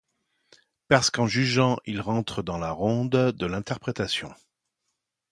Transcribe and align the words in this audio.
parce 0.87 1.11
qu'en 1.11 1.27
jugeant 1.27 1.77
il 1.85 2.01
rentre 2.01 2.41
dans 2.41 2.57
la 2.57 2.71
ronde 2.71 3.33
de 3.37 3.45
l'interprétation. 3.45 4.33